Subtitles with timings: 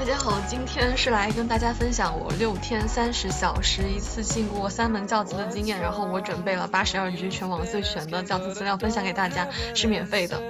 [0.00, 10.40] 大家好，今天是来跟大家分享我六天三十小时一次性过三门教资的经验，然后我准备了八十二 G 全网最全的教资资料分享给大家，是免费的。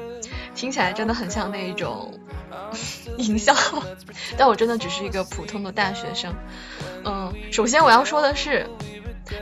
[0.54, 2.20] 听起来真的很像那一种
[3.16, 3.52] 营销，
[4.38, 6.32] 但我真的只是一个普通的大学生。
[7.04, 8.68] 嗯，首先我要说的是。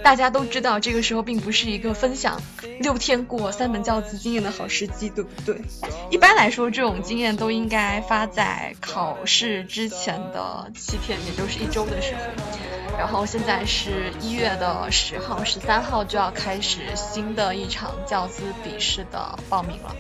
[0.03, 2.41] 大家都知道，这个时候并不是一个分享
[2.81, 5.61] 六天过三门教资经验的好时机，对不对？
[6.11, 12.21] 一般来说，这种经验都应该发在考试之前的七天，也就是一周的时候。
[12.99, 19.95] 然后现在是一月的十号、十三号就要开始新的一场教资笔试的报名了。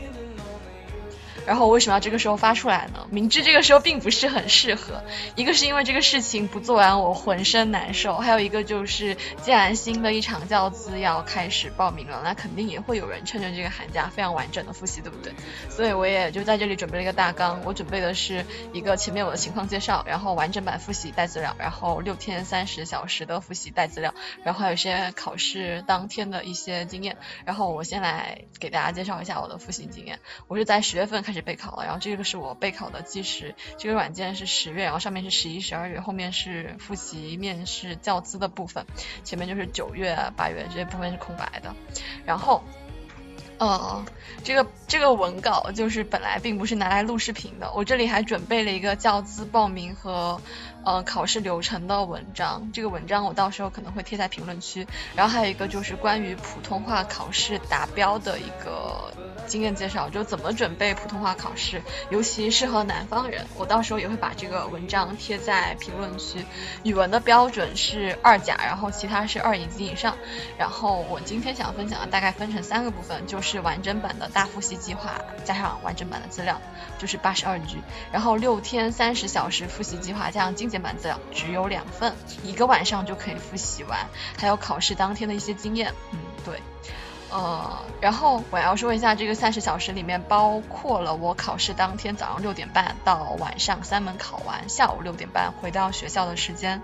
[1.48, 3.06] 然后我为什么要这个时候发出来呢？
[3.10, 5.02] 明知这个时候并不是很适合，
[5.34, 15.32] 一个是因为这个事情不做完我浑身难受，还有一个就是既然新的一场教资要开始报名了，那肯定也会有人趁着这个寒假非常完整的复习，对不对？
[15.70, 24.12] 所以我也就在这里准备了一个大纲，我准备的是一个前面我的情况介绍，然后完整版复习带资料，然后六天三十小时的复习带资料，
[24.44, 27.16] 然后还有一些考试当天的一些经验。
[27.46, 31.37] 然后我先来给大家介绍一下我的复习经验，我是在十月份开始。
[31.42, 38.86] 备考了，然后这个是我备考的计时，这个软件是十月，然后上面是十一、十二月，后面是复习、面试、教资的部分，
[39.24, 41.74] 前面就是九月、八月这些部分是空白的，
[42.24, 42.62] 然后。
[43.60, 44.06] 呃，
[44.44, 50.40] 这个这个文稿就是本来并不是拿来录视频的，我这里还准备了一个教资报名和
[50.88, 54.86] 呃考试流程的文章，这个文章我到时候可能会贴在评论区。
[55.14, 59.12] 然后还有一个就是关于普通话考试达标的一个
[59.46, 63.46] 经验介绍，就怎么准备普通话考试，尤其适合南方人。
[63.56, 66.42] 我到时候也会把这个文章贴在评论区。
[66.84, 70.16] 语文的标准是二甲，然后其他是二乙级以上。
[70.56, 73.58] 然后我今天想分享的大概分成三个部分，就是。
[73.58, 76.60] 完整版的大复习计划，加上完整版的资料，
[76.96, 77.78] 就是八十二 G。
[78.12, 84.08] 然后六天三十小时复习计划加上精简版资料，只有两份，一个晚上就可以复习完。
[84.36, 86.60] 还有考试当天的一些经验，嗯，对。
[87.30, 96.80] 呃，然后我要说一下，这个三十小时里面包括了我考试当天早上六点半到晚上三门考完，下午六点半回到学校的时间。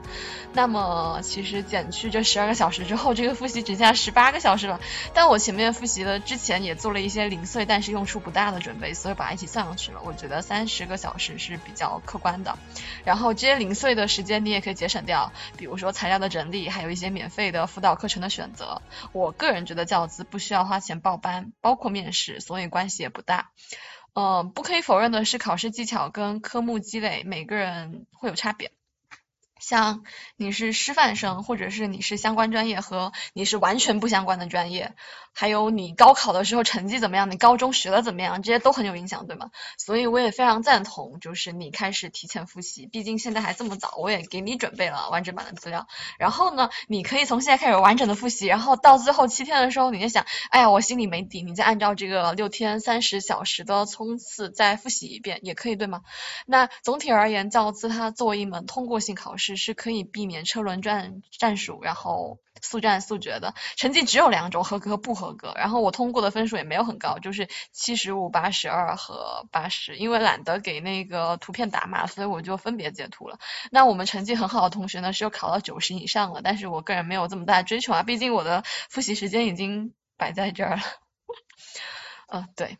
[0.52, 4.80] 那么其实减去这十二个小时之后，这个复习只剩下十八个小时了。
[5.14, 10.00] 但我前面复习的之前也做了一些零碎但是用处不大的准备，所以把它一起算上去了。
[10.04, 12.58] 我觉得三十个小时是比较客观的。
[13.02, 18.82] 然后这些零碎的时间你也可以节省掉，比如说材料的整理，还有一些免费的辅导课程的选择。
[19.12, 20.26] 我个人觉得教资。
[20.34, 23.52] 不需要花钱报班，包括面试，所以关系也不大。
[24.14, 28.72] 嗯，不可以否认的是，考试技巧跟科目积累，每个人会有差别。
[29.64, 30.04] 像
[30.36, 34.92] 你是师范生，或者是你是相关专业和你是完全不相关的专业，
[35.32, 39.50] 还有你高考的时候成绩怎么样，你高中学的怎么样，这些都很有影响，对吗？
[39.78, 45.88] 所以我也非常赞同，就是你开始提前复习，毕竟现在还这么早，我也给你准备了完整版的资料。
[46.18, 56.02] 然后呢，你可以从现在开始完整的复习，然后到最后七天的时候，你就想，哎呀，我心里没底，你再按照这个六天三十小时的冲刺再复习一遍，也可以，对吗？
[56.44, 59.53] 那总体而言，教资它作为一门通过性考试。
[59.56, 63.54] 是可以避免车轮战战术，然后速战速决的。
[63.76, 65.52] 成绩只有两种，合格和不合格。
[65.56, 69.96] 然后我通过的分数也没有很高，就是七十五、八十二和八十。
[69.96, 73.38] 因为懒得给那个图片打码，所以我就分别截图了。
[73.70, 76.40] 那我们成绩很好的同学呢，是有考到九十以上了。
[76.42, 80.82] 但是我个人没有这么大的追求啊，毕竟我的复习时间已经摆在这儿了。
[82.28, 82.78] 嗯， 对。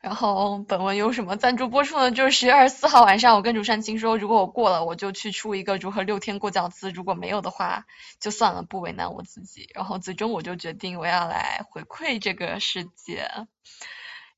[0.00, 2.10] 然后本文有什么赞助播出呢？
[2.10, 7.84] 就是十月二十四号晚上，我跟竹山青说，如果我过了，我就去出一个如何六天过教资；如果没有的话，
[8.18, 9.68] 就算了，不为难我自己。
[9.74, 13.30] 然后最终我就决定我要来回馈这个世界，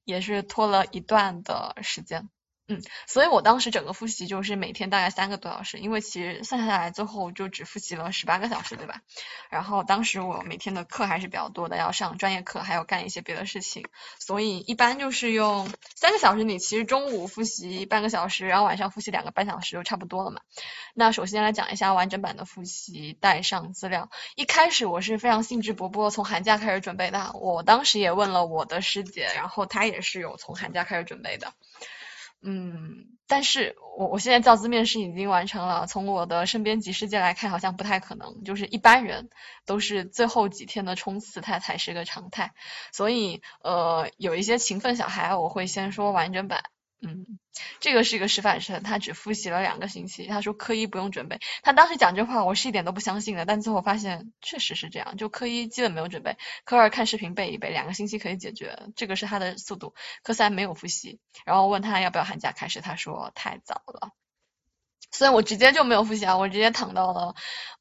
[0.04, 2.28] 也是拖了一段的时间。
[2.72, 9.02] 嗯，所以我当时整个复习就是每天大概三个多小时，因为其实算下来最后就只复习了十八个小时，对吧？
[9.50, 13.84] 然后当时我每天的课还是比较多的，要上专业课，还要干一些别的事情，
[14.18, 20.40] 所以一般就是用三个小时，你其实中午复习半个小时，然后晚上复习两个半小时就差不多了嘛。
[20.94, 27.32] 那首先来讲一下完整版的复习带上资料，一开始我是非常兴致勃勃，从寒假开始准备的。
[27.34, 31.52] 我当时也问了我的师姐，然后她也是有从寒假开始准备的。
[32.42, 39.30] 嗯，但是我我现在教资面试已经完成了，从我的身边及世界来看，好像不太可能，就是一般人
[39.64, 42.52] 都是最后几天的冲刺，它才是个常态。
[42.92, 46.64] 所以呃，有一些勤奋小孩，我会先说完整版。
[47.04, 47.26] 嗯，
[47.80, 51.40] 这个是一个师范生，他只复习了两个星期，他说科一不用准备。
[51.64, 59.94] 他当时讲这话，我是一点都不相信的，但最后发现确实是这样，就科一基本没有准备，科二看视频背一背，两个星期可以解决，这个是他的速度。
[60.22, 64.12] 科三没有复习，然后问他要不要寒假开始，他说太早了。
[65.10, 67.34] 所以我直接就没有复习啊，我直接躺到了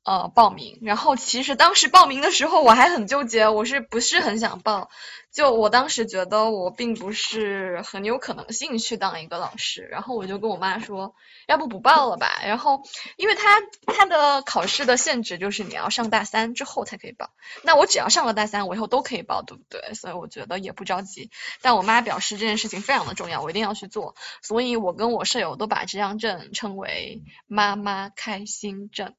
[0.04, 0.80] 呃报名。
[0.82, 4.90] 然后其实当时报名的时候我还很纠结，我是不是很想报？
[5.34, 11.16] 就我当时觉得我并不是很有可能性去当一个老师，然后我就跟我妈说，
[11.48, 12.42] 要不不报了吧？
[12.44, 12.84] 然后
[13.16, 17.30] 因为他他的考试的限制就是你要上大三之后才可以报，
[17.64, 19.94] 那我只要上了大三，我以后都可以报，对不对？
[19.94, 21.32] 所以我觉得也不着急。
[21.62, 29.16] 但我妈表示这件事情非常的重要，我一定要去做，所以我跟我舍友都把这张证称为妈妈开心证。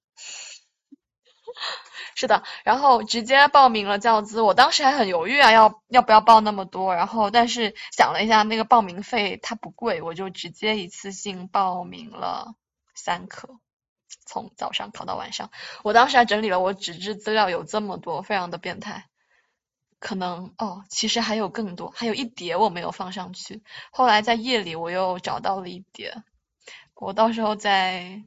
[2.14, 12.55] 是的，然后直接报名了教资，我当时还很犹豫啊，要要不要报那么多，然后但是想了一下，那个报名费它不贵，我就直接一次性报名了
[12.94, 13.59] 三科，
[14.26, 15.50] 从早上考到晚上。
[15.82, 19.06] 我当时还整理了我纸质资料，有这么多，非常的变态。
[19.99, 26.23] 可能哦，其实还有更多，还有一叠我没有放上去，后来在夜里我又找到了一叠，
[26.94, 28.23] 我到时候再。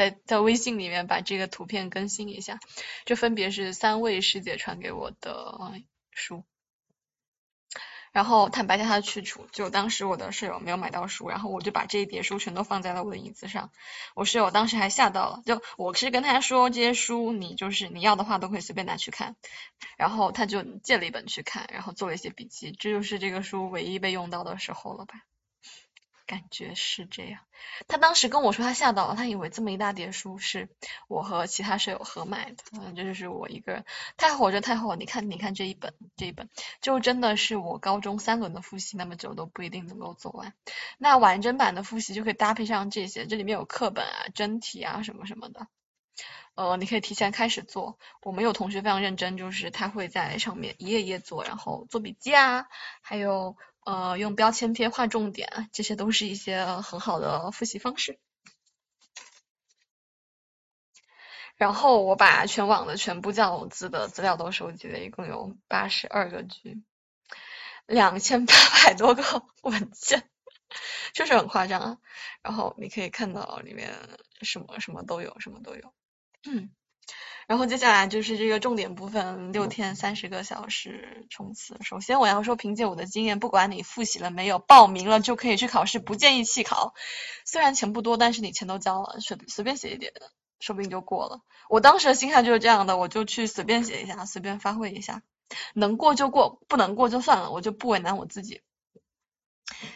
[0.00, 2.58] 在在微信里面把这个图片更新一下，
[3.04, 6.42] 这分别是三位师姐传给我的书，
[8.12, 13.70] 然后坦白一下它的去处，就当时我的舍友没有买到书，然后我就把这一叠书全都放在了我的椅子上，
[14.14, 19.36] 我室友当时还吓到了，就我是跟他说这些书你就是你要的话都可以随便拿去看，
[19.98, 25.26] 然后他就借了一本去看，然后做了一些笔记，这就是这个书唯一被用到的时候了吧。
[26.30, 27.40] 感觉是这样，
[27.88, 30.68] 他当时跟我说他吓到了，他以为这么一大叠书是
[31.08, 33.84] 我和其他舍友合买的，嗯，这就是我一个人，
[34.16, 36.48] 太好这太好，你看你看这一本这一本，
[36.80, 40.54] 就真的是我高中三轮的复习那么久都不一定能够做完，
[40.98, 45.66] 那完整版的复习就可以搭配上这些，这里面有课本啊、真题啊什么什么的，
[46.54, 52.68] 呃，你可以提前开始做，我们有同学非常认真，就是他会在上面一页一页做，然后做笔记啊，
[53.02, 53.56] 还有。
[53.84, 58.18] 呃，用标签贴画重点，这些都是一些很好的复习方式。
[61.56, 66.82] 然后我把全网的全部教资的资料都收集了，一共有八十二个 G，
[67.86, 68.54] 两千八
[68.84, 69.22] 百多个
[69.62, 70.28] 文件，
[71.12, 71.98] 就是很夸张啊。
[72.42, 73.94] 然后你可以看到里面
[74.40, 75.92] 什么什么都有，什么都有。
[76.44, 76.70] 嗯。
[77.50, 81.76] 然后接下来就是这个重点部分，六天三十个小时冲刺。
[81.80, 86.94] 首先我要说，凭借我的经验，不管你复习了没有，报名了就可以去考试，不建议弃考。
[87.44, 90.12] 虽然钱不多，但是你钱都交了，随随便写一点，
[90.60, 91.40] 说不定就过了。
[91.68, 95.20] 我当时的心态就是这样的，我就去随便写一下，随便发挥一下，
[95.74, 98.60] 能过就过，不能过就算了，我就不为难我自己。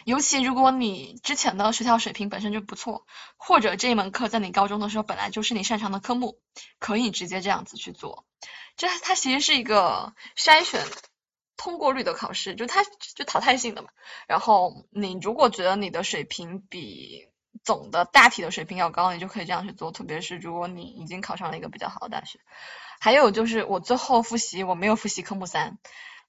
[0.05, 3.05] 尤其如果你之前的学校水平本身就不错，
[3.37, 6.39] 或者这一门课在你高中的时候本来就是你擅长的科目，
[6.79, 8.25] 可以直接这样子去做。
[8.77, 10.85] 这它其实是一个筛选
[11.57, 12.83] 通过率的考试，就它
[13.15, 13.89] 就淘汰性的嘛。
[14.27, 17.27] 然后你如果觉得你的水平比
[17.63, 19.91] 总的大体的水平要高，你就可以这样去做。
[19.91, 22.39] 特别是如果你已经考上了一个比较好的大学。
[22.99, 25.77] 还有就是我最后复习，我没有复习科目三。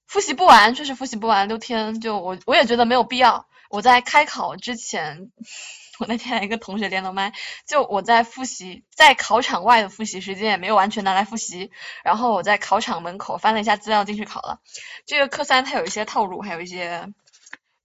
[0.07, 3.45] 复习不完，确实复习不完，六天就我我也觉得没有必要。
[3.69, 5.29] 我在开考之前，
[5.99, 7.33] 我那天还一个同学连了麦，
[7.67, 11.69] 就我在复习，在考场外的复习时间也没有完全拿来复习，
[12.03, 14.59] 然后我在考场门口翻了一下资料进去考了。
[15.05, 17.11] 这个科三它有一些套路，还有一些。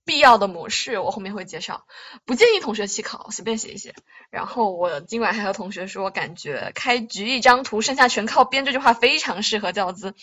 [0.05, 1.85] 必要的模式我后面会介绍，
[2.25, 3.95] 不建议同学弃考，随便写一写。
[4.31, 10.15] 然后我今晚还和同学说，感觉开局一张图，剩下全靠编，这句话非常适合教资，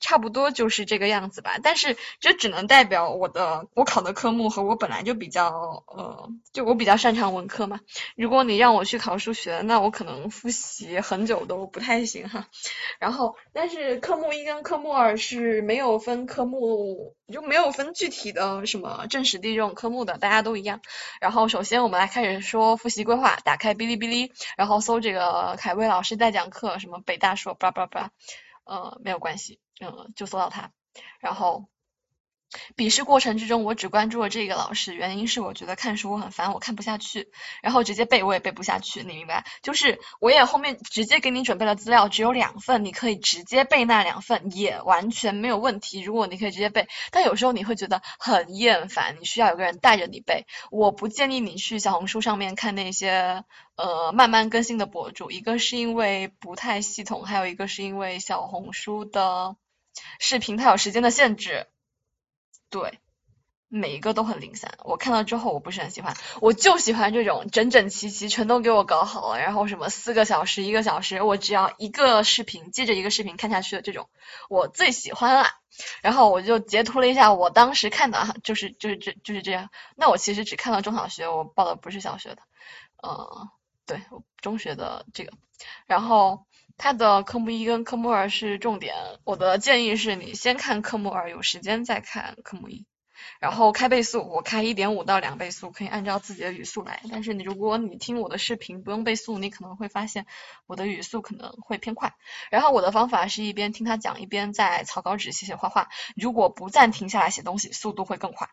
[0.00, 1.58] 差不多就是这个样子吧。
[1.62, 7.80] 但是这只能代表我的我考的科目和我本来就比较呃，就我比较擅长文科嘛。
[8.16, 12.48] 如果你让我去考数学，那我可能复习很久都不太行哈。
[12.98, 19.24] 然后但是科目一跟科目二是没有分科目，就没有分具体的什么政。
[19.24, 20.80] 史地这种科目的大家都一样，
[21.20, 28.10] 然后首先我们来开始说复习规划，打开哔哩哔哩，然后搜这个凯威老师在讲课，什么北大硕，叭叭叭，
[28.64, 30.72] 呃没有关系，嗯就搜到他，
[31.20, 31.66] 然后。
[32.74, 37.28] 笔试过程之中，我只关注了这个老师，原因是我觉得看书我很烦，我看不下去，
[37.62, 39.44] 然后直接背我也背不下去，你明白？
[39.62, 46.00] 就是我也后面直接给你准备了资料，只有两份，你可以直接背那两份，也完全没有问题。
[46.00, 50.46] 如果你可以直接背，但有时候你会觉得很厌烦，你需要有个人带着你背。
[50.70, 53.44] 我不建议你去小红书上面看那些
[53.76, 59.54] 呃慢慢更新的博主，一个是因为不太系统，还有一个是因为小红书的
[60.18, 61.68] 视频它有时间的限制。
[62.70, 63.00] 对，
[63.68, 74.08] 每一个都很零散，我看到之后我不是很喜欢，我就喜欢这种整整齐齐，全都给我搞好了，然后什么四个小时、一个小时，我只要一个视频接着一个视频看下去的这种，
[74.48, 75.46] 我最喜欢了。
[76.02, 79.70] 然后我就截图了一下我当时看的，就是就是这就是这样。
[79.96, 82.42] 那我其实只看到中小学，我报的不是小学的，
[83.02, 83.48] 嗯。
[83.86, 84.00] 对，
[84.40, 85.32] 中学的这个，
[85.84, 86.46] 然后
[86.82, 88.94] 它的科目一跟科目二是重点，
[89.24, 92.86] 我的建议是你先看科目二，有时间再看科目一。
[93.38, 97.02] 然后开倍速，我开一点五到两倍速，可以按照自己的语速来。
[97.10, 100.24] 但是你如果你听我的视频不用倍速，你可能会发现
[100.66, 102.14] 我的语速可能会偏快。
[102.50, 105.90] 然后我的方法是一边听他讲，一边在草稿纸写写画画。
[106.16, 108.48] 如果不暂停下来写东西，速度会更快。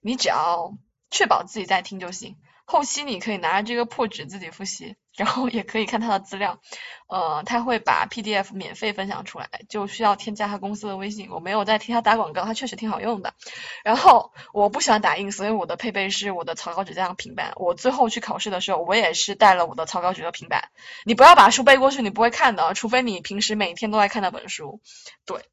[0.00, 0.78] 你只要
[1.10, 2.36] 确保自己在听就行。
[2.64, 6.60] 后期你可以拿着这个破纸自己复习，然后也可以看他的资料，
[7.08, 11.28] 呃，他会把 PDF 免费分享出来，就需要添加他公司的微信。
[11.30, 13.34] 我没有在替他打广告，他确实挺好用的。
[13.84, 17.52] 然后我不喜欢打印，所以我的配备是我的草稿纸加上平板。
[17.56, 20.70] 我最后去考试的时候，我也是带了我的草稿纸和平板。
[21.04, 24.80] 你不要把书背过去，你不会看的，除非你平时每天都在看那本书。
[25.26, 25.44] 对。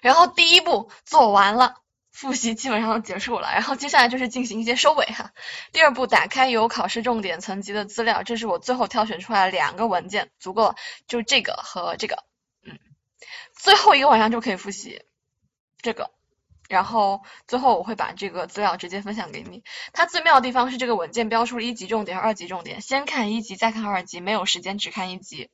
[0.00, 1.74] 然后第一步做完了。
[2.16, 5.32] 复习基本上都结束了，然后接下来就是进行一些收尾哈。
[5.70, 12.24] 第二步，打开有考试重点层级的资料，这是我最后挑选出来两个文件，足够了，就这个和这个，
[12.64, 12.78] 嗯，
[13.52, 15.04] 最后一个晚上就可以复习
[15.82, 16.10] 这个，
[16.70, 19.62] 然后最后我会把这个资料直接分享给你。
[19.92, 25.50] 它最妙的地方是这个文件标出了一级重点和二级重点，先看一级再看二级，没有时间只看一级。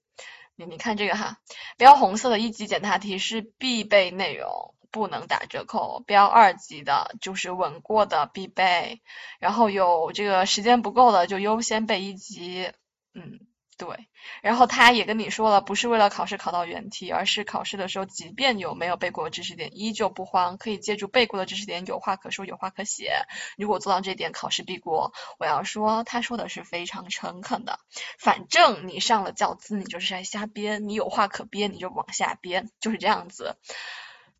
[0.54, 1.38] 你你看这个哈，
[1.76, 4.76] 标红色的一级简答题是必备内容。
[4.93, 9.01] 不能打折扣，标二级的就是稳过的必备，
[9.41, 12.71] 然后有这个时间不够的就优先背一级，
[13.15, 13.41] 嗯，
[13.79, 14.07] 对，
[14.43, 23.25] 然后他也跟你说了，不是为了考试考到原题，而是考试的时候，即便有没有背过知识点，依旧不慌，可以借助背过的知识点有话可说，有话可写。
[23.57, 25.13] 如果做到这点，考试必过。
[25.39, 27.81] 我要说，他说的是非常诚恳的，
[28.19, 33.57] 反正你上了教资，你就是在瞎编，你有话可编，你就往下编，就是这样子。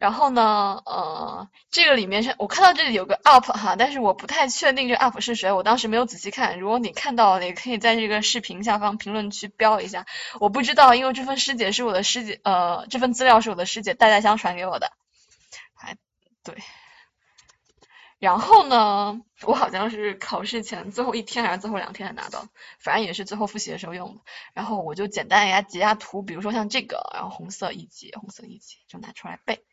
[0.03, 6.59] 然后呢，呃，这个里面是我看到这里有个 UP 哈，但是我不太确定这 UP 是谁，我当时没有仔细看。
[6.59, 10.05] 如果你看到了，也可以在这个视频下方评论区标一下。
[10.41, 14.91] 我不知道，因为这份师姐是我的师姐，呃，这份资料是我的师姐代代相传给我的。
[15.73, 15.97] 还
[16.43, 16.57] 对。
[18.19, 22.49] 然后呢，我好像是考试前最后一天还是最后两天才拿到，
[22.81, 24.21] 反正也是最后复习的时候用的。
[24.53, 29.65] 然后我就简单给它截下图，比如说像这个，然后红色一级，红色一级就拿出来背。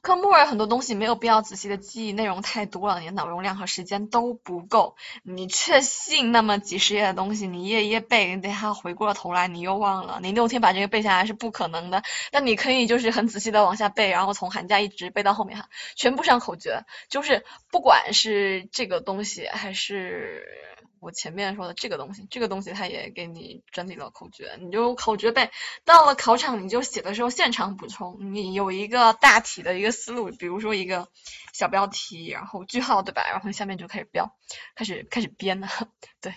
[0.00, 4.96] 科目二很多东西没有必要仔细的记忆，内容太多了，你的脑容量和时间都不够。
[5.22, 12.02] 你确信那么几十页的东西，你一页一页背，你等下回过了头来你又忘了，你六天把这个背下来是不可能的。
[12.32, 20.71] 但你可以就是很仔细的往下背，然后从寒假一直背到后面哈，全部上口诀，就是不管是这个东西还是。
[21.02, 25.50] 我前面说的这个东西，这个东西它也给你整理了口诀，你就口诀背，
[25.84, 31.08] 到了考场你就写的时候现场补充，你有一个大体的一个思路，比如说一个
[31.52, 33.24] 小标题，然后句号对吧？
[33.28, 34.36] 然后下面就开始标，
[34.76, 35.68] 开始开始编了，
[36.22, 36.32] 对。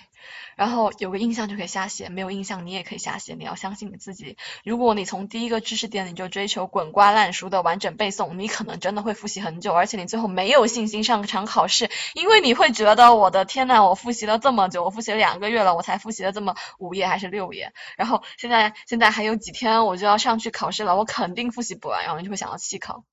[0.56, 4.38] 然后有个印象就可以瞎写，没有印象你也可以瞎写，你要相信你自己。
[4.64, 23.04] 如果你从第一个知识点你就追求滚瓜烂熟的完整背诵，你可能真的会复习很久，而且你最后没有信心上场考试，因为你会觉得我的天呐，我复习了这么久，我复习了两个月了，我才复习了这么五页还是六页，然后现在现在还有几天我就要上去考试了，我肯定复习不完，然后你就会想要弃考。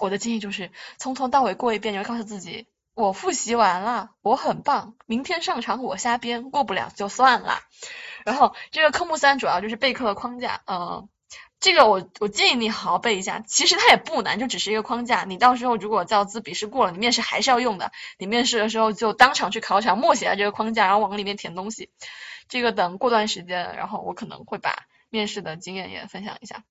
[0.00, 2.66] 我的建议就是从头到尾过一遍，你会告诉自己。
[2.96, 7.60] 我复习完了，我很棒，明天上场我瞎编，过不了就算了。
[8.24, 11.06] 然后这个科目三主要就是备课的框架，呃，
[11.60, 15.24] 这个我我建议你好好背一下，其实它也不难，就只是一个框架。
[15.24, 17.92] 你到时候如果教资笔试过了，你面试还是要用的。
[18.18, 21.90] 你面试的时候就当场去考场默写下这个框架，然后往里面填东西。
[22.48, 26.64] 这个等过段时间，然后我可能会把面试的经验也分享一下。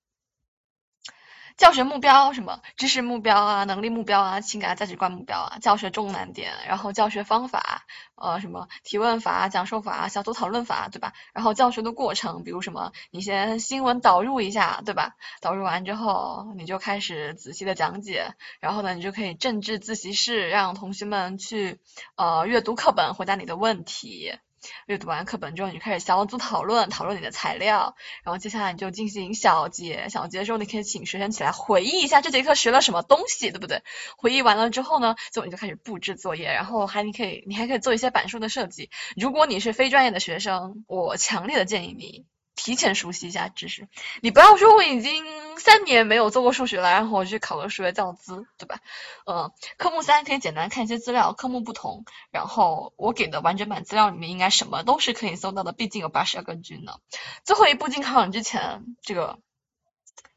[1.57, 7.85] 教学目标什么知识目标啊，能力目标啊，情感价值观目标啊，教学重难点，然后教学方法，
[8.15, 11.13] 呃，什么提问法、讲授法、小组讨论法，对吧？
[11.33, 15.15] 然后教学的过程，比如什么，你先新闻导入一下，对吧？
[15.39, 21.79] 导入完之后，你就开始仔细的讲解，然后呢，你就可以政治自习室，让同学们去
[22.17, 24.37] 呃阅读课本，回答你的问题。
[24.85, 33.83] 阅读完课本之后，你就开始小组讨论，讨论你的材料，然后接下来你就进行小结，小结的时候你可以请学生起来回忆一下这节课学了什么东西，对不对？
[34.17, 38.89] 回忆完了之后呢，就你就开始布置作业，然后还你可以你还可以做一些板书的设计。
[39.15, 42.25] 如果你是非专业的学生，我强烈的建议你。
[42.65, 43.87] 提前熟悉一下知识，
[44.21, 45.23] 你不要说我已经
[45.59, 48.79] 三年没有做过数学了，然后我去考个数学教资，对吧？
[49.27, 56.97] 嗯，科目三可以简单看一些资料，科目不同，然后我给的完整版资料里面应该什么都是可以搜到的，毕竟有八十二个句呢。
[57.43, 59.37] 最后一步进考场之前，这个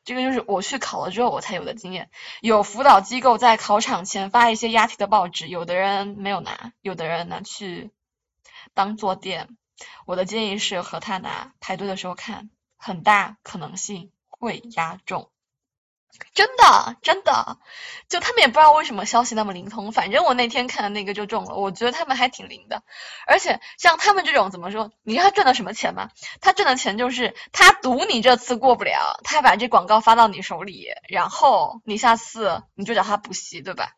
[0.05, 2.11] 这个就是我去考了之后我才有的经验。
[2.43, 7.91] 有辅导机构在考场前发一些押题的报纸，有的人没有拿，有的人拿去。
[8.75, 9.57] 当坐垫。
[10.07, 15.31] 我的建议是和他拿，排队的时候看，很大可能性会压中。
[16.33, 17.59] 真的，真的，
[18.09, 22.83] 就他们也不知道为什么消息那么灵通，反正我那天看的那个就中了，我觉得他们还挺灵的。
[23.27, 24.91] 而且像他们这种怎么说？
[25.03, 26.11] 你知道他赚的什么钱吗？
[26.41, 33.93] 他赚的钱就是他赌你这次过不了，他把这广告发到你手里，然后你下次你就找他补习，对吧？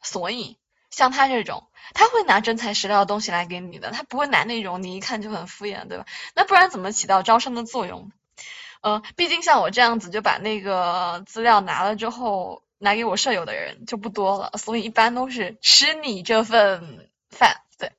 [0.00, 0.58] 所以
[0.92, 6.06] 像他这种，他会拿真材实料的东西来给你的，他不会拿那种你一看就很敷衍，对吧？
[6.36, 8.12] 那不然怎么起到招生的作用？
[8.82, 17.62] 呃，毕竟像我这样子就把那个资料拿了之后拿给我舍友的人就不多了，所以一般都是吃你这份饭。
[17.82, 17.90] 对，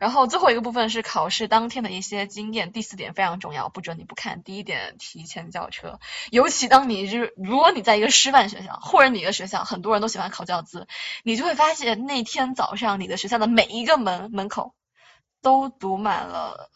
[0.00, 2.72] 然后最后一个部分是考试当天的一些经验。
[2.72, 4.42] 第四点非常重要，不准你不看。
[4.42, 6.00] 第一点，提前叫车，
[6.30, 10.88] 尤其当你就是如果你在一个师范学校或者你的学校很多人都喜欢考教资，
[11.22, 14.74] 你就会发现那天早上你的学校的每一个门门口
[15.42, 16.70] 都堵满了。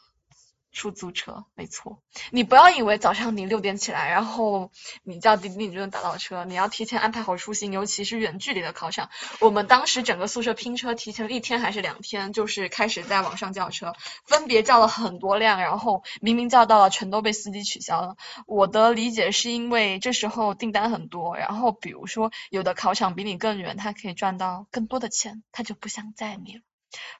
[0.72, 2.00] 出租车，没错。
[2.30, 4.70] 你不要以为早上你六点起来，然后
[5.02, 6.44] 你叫滴滴你就能打到车。
[6.44, 9.10] 你要提前安排好出行，尤其是远距离的考场。
[9.40, 18.16] 我们当时整个宿舍拼车提前了一天还是两天，就是开始在网上叫车，分别叫了很多辆，然后明明叫到了，全都被司机取消了。
[18.46, 26.60] 我的理解是因为这时候订单很多，然后比如说有的考场比你更远，他可以赚到更多的钱，他就不想载你。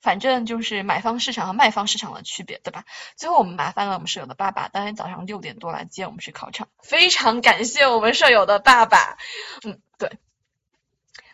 [0.01, 2.85] 反正就是买方市场和卖方市场的区别，对吧？
[3.17, 9.17] 最后我们麻烦了我们舍友的爸爸，当天早上六点多来接我们去考场，非常感谢我们舍友的爸爸。
[9.65, 10.19] 嗯，对，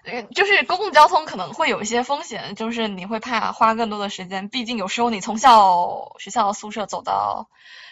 [0.04, 7.48] 嗯，就是公共交通可能会有一些风险，就是你会怕花更多的时间，毕竟有时候你从校学校宿舍走到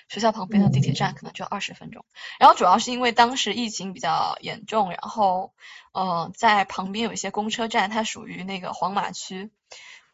[0.08, 2.04] 学校旁边的地铁站，可能就要二十分钟。
[2.38, 5.54] 然后主要是因为当时疫情比较严重，然后
[5.92, 9.50] 呃，在旁边有一些公车站，它属于那个黄码区。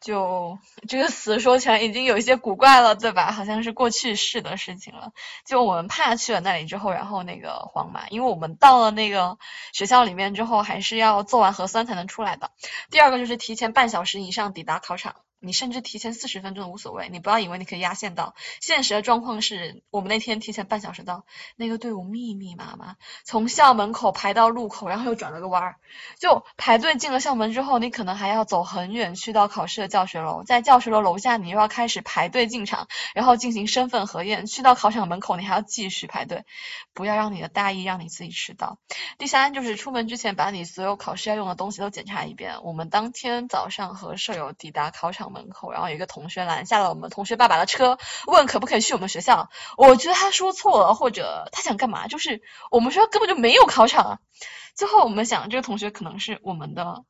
[0.01, 0.59] 就
[0.89, 3.33] 这个词说起来已经有一些古怪了，对吧？
[3.33, 5.13] 好像是过去式的事情了。
[5.47, 9.39] 就我们怕去了那里之后，然后那个黄马，因为我们到了那个
[9.73, 12.51] 学校里面之后，还是要做完核酸才能出来的。
[12.91, 15.17] 第二个就是提前半小时以上抵达考场。
[15.41, 18.35] 你甚至提前四十分钟无所谓，你不要以为你可以压线到。
[18.61, 21.25] 现实的状况是我们那天提前半小时到，
[21.57, 25.77] 那个队伍密密麻麻，从校门口排到路口，然后又转了个弯儿。
[26.19, 34.45] 就排队进了校门之后，你可能还要走很远去到考试的教学楼，在教学楼楼下你又要开始排队进场，然后进行身份核验。
[34.45, 36.45] 去到考场门口，你还要继续排队。
[36.93, 38.77] 不要让你的大意让你自己迟到。
[39.17, 42.63] 第三就是出门之前把你所有考试要用的东西都检查一遍。
[42.63, 45.30] 我们当天早上和舍友抵达考场。
[45.31, 49.49] 门口，然后有一个同学拦下了我们同学爸爸的车，问可不可以去我们学校。
[49.77, 52.09] 我觉得他说错了，或者他想干嘛？
[52.09, 54.19] 就是我们学校根本就没有考场啊。
[54.75, 57.05] 最后我们想，这个同学可能是我们的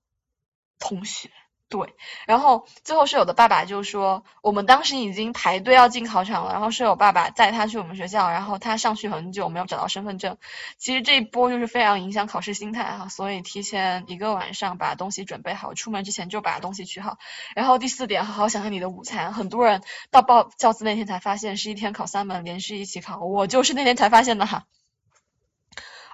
[0.78, 1.30] 同学。
[1.70, 1.94] 对，
[2.26, 10.37] 然后最后舍友的爸爸就说，我们当时已经排队要进考场了，然后舍友爸爸载他去我们学校，然后他上去很久没有找到身份证，
[10.78, 17.18] 其实这一波就是非常影响考试心态哈，所以提前一个晚上把东西准备好，出门之前就把东西取好。
[17.54, 19.80] 然后第四点，好好想想你的午餐，很多人
[20.11, 24.64] 到报教资那天才发现是一天考三门，连续一起考，我就是那天才发现的哈。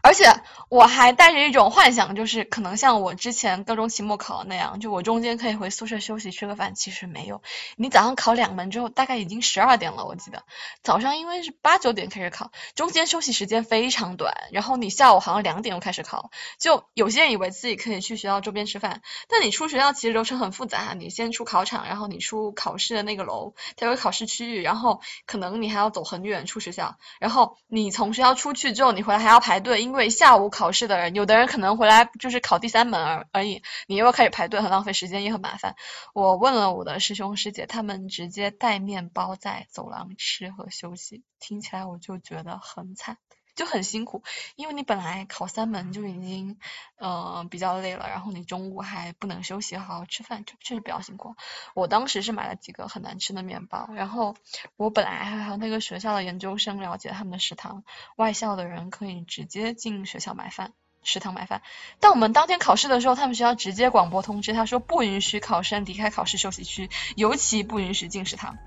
[0.07, 6.77] 而且我还带着一种幻想，就是可能像我之前高中期末考那样，就我中间可以回宿舍休息吃个饭。
[6.77, 7.42] 其实没有，
[7.75, 10.05] 你早上考两门之后，大概已经十二点了。
[10.05, 10.45] 我记得
[10.85, 14.33] 早上因为是八九点开始考，中间休息时间非常短。
[14.53, 20.95] 然后你下午好像两点又开始考，就有些人以为自己可以去学校周边吃饭，但你出学校其实流程很复杂。
[20.97, 35.75] 你先出考场，然后你出考试的那个楼，它有考试区域，然后可能你还要走很远出学校，然后你从学校出去之后，你回来还要排队，因为为下午考试的人，有的人可能回来就是考第三门而而已，你又要开始排队，很浪费时间，也很麻烦。
[36.15, 43.19] 我问了我的师兄师姐，他们直接带面包在走廊吃和休息，听起来我就觉得很惨。
[43.57, 44.23] 就很辛苦，
[44.55, 46.59] 因为你本来考三门就已经，
[47.01, 51.35] 嗯，比较累了，然后你中午还不能休息好好吃饭，就确实比较辛苦。
[51.75, 54.37] 我当时是买了几个很难吃的面包，然后
[54.77, 57.83] 我本来还和那个学校的研究生了解他们的食堂，
[58.16, 60.75] 外校的人可以直接进学校买饭。
[61.07, 61.62] 食堂买饭，
[62.01, 68.59] 但我们当天考试的时候，他们学校直接广播通知，他说不允许考生离开考试休息区，尤其不允许进食堂。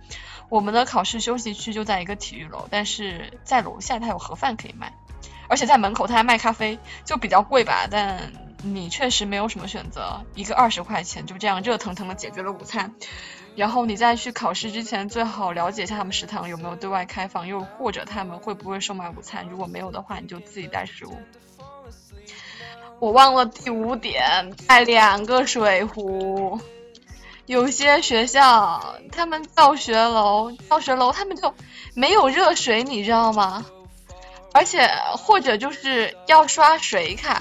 [0.48, 4.94] 我们的考试休息区就在一个体育楼，但是在楼下它有盒饭可以卖，
[5.50, 8.32] 而且在门口他还卖咖啡，就比较贵吧，但
[8.64, 12.96] 你确实没有什么选择，一个二十块钱就这样热腾腾的解决了午餐。
[13.56, 21.18] 然后你在去考试之前，最好了解一下他们食堂有没有对外开放，又或者他们会不会售卖午餐，如果没有的话，你就自己带食物。
[23.00, 26.60] 我忘了第五点，带两个水壶。
[27.46, 31.54] 有些学校他们教学楼教学楼他们就
[31.96, 33.66] 没有热水，你知道吗？
[34.52, 37.40] 而且或者就是要刷水卡，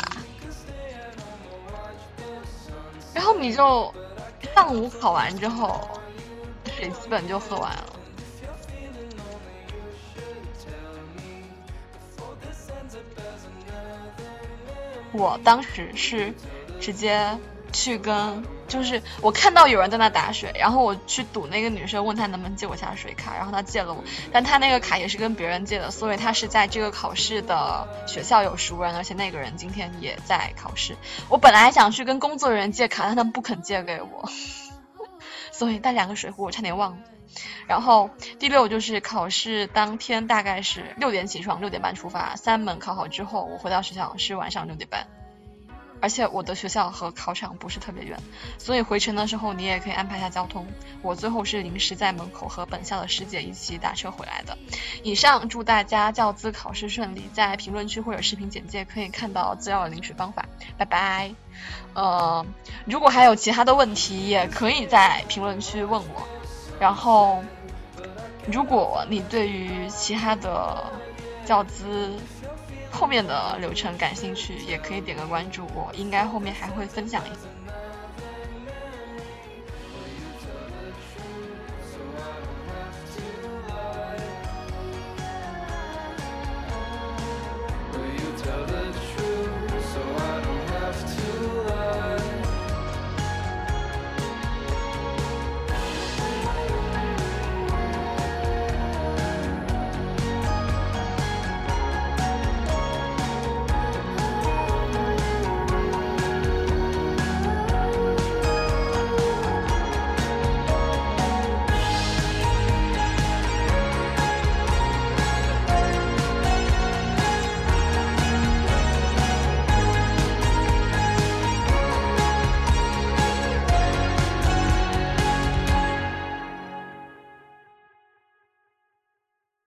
[3.12, 3.92] 然后你就
[4.54, 5.88] 上午考完之后，
[6.76, 7.97] 水基本就喝完了。
[15.12, 16.32] 我当时是
[16.80, 17.38] 直接
[17.72, 18.44] 去跟。
[18.68, 30.98] 就是我看到有人在那打水，然后我去堵那个女生，问她能不能借我下水卡，然后她借了我，但她那个卡也是跟别人借的，所以她是在这个考试的学校有熟人，而且那个人今天也在考试。
[31.30, 34.28] 我本来想去跟工作人员借卡，但他们不肯借给我，
[35.50, 36.98] 所以带两个水壶我差点忘了。
[37.66, 45.06] 然后第六就是考试当天大概是六点起床，六点半出发，三门考好之后，我回到学校是晚上六点半。
[46.00, 48.16] 而且我的学校和考场不是特别远，
[48.56, 50.64] 所以回程的时候你也可以安排一下交通。
[51.02, 54.56] 我最后是临时在门口和本校的师姐一起打车回来的。
[55.02, 60.46] 以上祝大家教资考试顺利，在评论区或者视频简介可以看到资料的领取方法。
[60.76, 61.32] 拜拜。
[61.94, 62.46] 呃，
[62.84, 66.28] 如果还有其他的问题，也可以在评论区问我。
[66.80, 67.42] 然后，
[68.46, 70.92] 如果你对于其他的
[71.44, 72.12] 教资，
[72.90, 77.46] 后面的流程感兴趣，也可以点个关注，我应该后面还会分享一些